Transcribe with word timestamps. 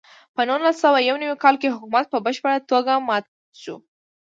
په 0.35 0.41
نولس 0.49 0.75
سوه 0.83 0.99
یو 1.09 1.15
نوي 1.23 1.35
کال 1.43 1.55
کې 1.61 1.73
حکومت 1.75 2.05
په 2.09 2.17
بشپړه 2.25 2.57
توګه 2.71 2.93
مات 3.07 3.25
شو. 3.61 3.75